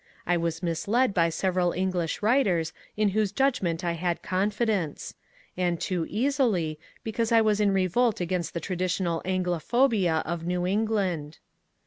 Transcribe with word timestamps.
I 0.25 0.35
was 0.35 0.63
misled 0.63 1.13
by 1.13 1.29
several 1.29 1.73
English 1.73 2.23
writers 2.23 2.73
in 2.97 3.09
whose 3.09 3.31
judgment 3.31 3.83
I 3.85 3.91
had 3.91 4.23
confidence; 4.23 5.13
and 5.55 5.79
too 5.79 6.07
easily, 6.09 6.79
because 7.03 7.31
I 7.31 7.41
was 7.41 7.59
in 7.59 7.71
revolt 7.71 8.19
against 8.19 8.55
the 8.55 8.59
traditional 8.61 9.21
Anglophobia 9.25 10.23
of 10.25 10.43
New 10.43 10.65
England. 10.65 11.37